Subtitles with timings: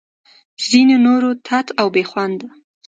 [0.69, 2.47] ځینو نورو تت او بې خونده